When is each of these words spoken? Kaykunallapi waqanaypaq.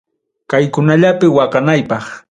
Kaykunallapi 0.49 1.27
waqanaypaq. 1.37 2.05